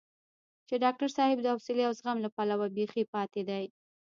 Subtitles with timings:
[0.67, 3.63] چې ډاکټر صاحب د حوصلې او زغم له پلوه بېخي پاتې دی.